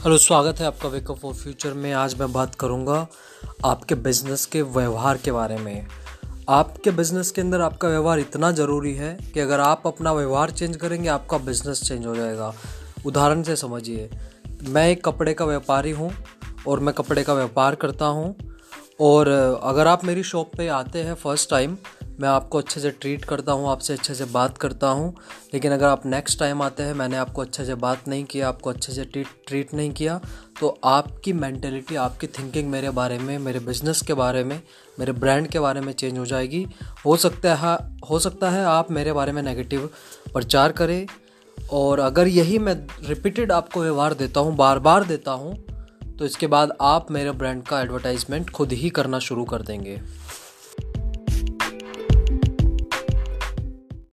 [0.00, 3.06] Hello, स्वागत है आपका वेकअप फॉर फ्यूचर में। आज मैं बात करूँगा
[3.64, 5.86] आपके बिज़नेस के व्यवहार के बारे में।
[6.48, 10.76] आपके बिज़नेस के अंदर आपका व्यवहार इतना ज़रूरी है कि अगर आप अपना व्यवहार चेंज
[10.76, 12.52] करेंगे, आपका बिज़नेस चेंज हो जाएगा।
[13.06, 14.08] उदाहरण से समझिए,
[14.62, 16.12] मैं एक कपड़े का व्यापारी हूँ
[16.68, 18.34] और मैं कपड़े का व्यापार करता हूँ।
[19.00, 19.28] और
[19.62, 21.76] अगर आप मेरी शॉप पे आते हैं फ़र्स्ट टाइम
[22.20, 25.14] मैं आपको अच्छे से ट्रीट करता हूँ, आपसे अच्छे से बात करता हूँ।
[25.54, 28.70] लेकिन अगर आप नेक्स्ट टाइम आते हैं, मैंने आपको अच्छे से बात नहीं किया, आपको
[28.70, 30.20] अच्छे से ट्रीट ट्रीट नहीं किया
[30.60, 34.60] तो आपकी मैंटेलिटी आपकी थिंकिंग मेरे बारे में, मेरे बिज़नेस के बारे में,
[34.98, 36.66] मेरे ब्रांड के बारे में चेंज हो जाएगी।
[37.06, 37.76] हो सकता है,
[38.10, 39.88] हो सकता है आप मेरे बारे में नेगेटिव
[40.32, 41.06] प्रचार करें।
[41.58, 42.74] और अगर यही मैं
[43.04, 45.54] रिपीटेड आपको व्यवहार देता हूँ बार बार देता हूँ
[46.18, 50.00] तो इसके बाद आप मेरे ब्रांड का एडवर्टाइजमेंट खुद ही करना शुरू कर देंगे।